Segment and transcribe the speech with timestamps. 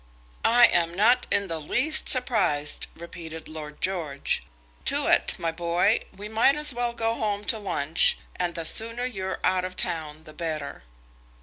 [0.43, 4.41] "I am not in the least surprised," repeated Lord George.
[4.83, 9.39] "Tewett, my boy, we might as well go home to lunch, and the sooner you're
[9.43, 10.81] out of town the better."